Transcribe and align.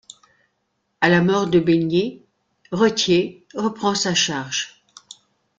À 1.01 1.09
la 1.09 1.21
mort 1.21 1.45
de 1.45 1.59
Besnier, 1.59 2.25
Roettiers 2.71 3.45
reprend 3.53 3.93
sa 3.93 4.15
charge. 4.15 4.81